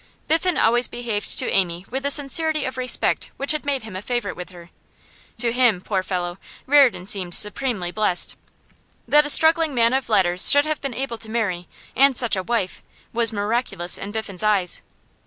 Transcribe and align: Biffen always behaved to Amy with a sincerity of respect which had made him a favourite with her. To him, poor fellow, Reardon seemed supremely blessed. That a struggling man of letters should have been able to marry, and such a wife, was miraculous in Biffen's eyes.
Biffen 0.27 0.57
always 0.57 0.87
behaved 0.87 1.37
to 1.37 1.47
Amy 1.51 1.85
with 1.87 2.03
a 2.07 2.09
sincerity 2.09 2.65
of 2.65 2.75
respect 2.75 3.29
which 3.37 3.51
had 3.51 3.67
made 3.67 3.83
him 3.83 3.95
a 3.95 4.01
favourite 4.01 4.35
with 4.35 4.49
her. 4.49 4.71
To 5.37 5.51
him, 5.51 5.79
poor 5.79 6.01
fellow, 6.01 6.39
Reardon 6.65 7.05
seemed 7.05 7.35
supremely 7.35 7.91
blessed. 7.91 8.35
That 9.07 9.27
a 9.27 9.29
struggling 9.29 9.75
man 9.75 9.93
of 9.93 10.09
letters 10.09 10.49
should 10.49 10.65
have 10.65 10.81
been 10.81 10.95
able 10.95 11.19
to 11.19 11.29
marry, 11.29 11.67
and 11.95 12.17
such 12.17 12.35
a 12.35 12.41
wife, 12.41 12.81
was 13.13 13.31
miraculous 13.31 13.95
in 13.99 14.09
Biffen's 14.11 14.41
eyes. 14.41 14.81